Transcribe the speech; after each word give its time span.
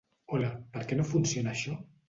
Hola! 0.37 0.49
Per 0.77 0.87
què 0.93 0.99
no 1.03 1.07
funciona 1.11 1.55
això? 1.55 1.79